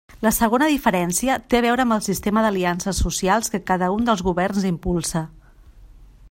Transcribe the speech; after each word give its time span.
La 0.25 0.29
segona 0.35 0.67
diferència 0.69 1.35
té 1.53 1.59
a 1.59 1.65
veure 1.65 1.85
amb 1.87 1.95
el 1.97 2.01
sistema 2.05 2.43
d'aliances 2.45 3.03
socials 3.05 3.53
que 3.57 3.61
cada 3.69 3.91
un 3.99 4.09
dels 4.11 4.25
governs 4.31 4.67
impulsa. 4.75 5.25